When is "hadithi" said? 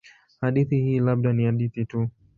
0.41-0.79, 1.45-1.85